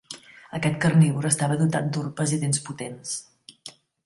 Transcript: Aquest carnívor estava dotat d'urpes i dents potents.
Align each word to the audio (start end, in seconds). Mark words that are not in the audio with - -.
Aquest 0.59 0.79
carnívor 0.85 1.27
estava 1.29 1.57
dotat 1.59 1.93
d'urpes 1.93 2.35
i 2.39 2.41
dents 2.45 2.63
potents. 2.71 3.15